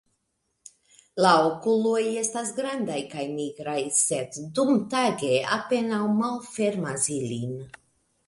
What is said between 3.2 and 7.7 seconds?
nigraj, sed dumtage apenaŭ malfermas ilin.